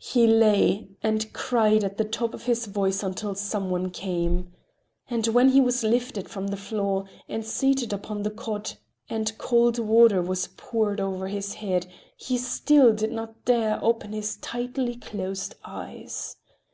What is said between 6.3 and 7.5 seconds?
the floor and